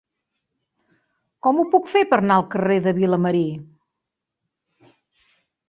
Com 1.47 1.59
ho 1.59 1.65
puc 1.75 1.91
fer 1.91 2.03
per 2.13 2.19
anar 2.23 2.39
al 2.41 2.47
carrer 2.57 2.79
de 2.87 2.95
Vilamarí? 3.03 3.47